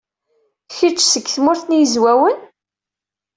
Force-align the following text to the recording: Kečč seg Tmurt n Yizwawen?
Kečč 0.75 0.99
seg 1.05 1.25
Tmurt 1.27 1.63
n 1.69 1.77
Yizwawen? 1.79 2.39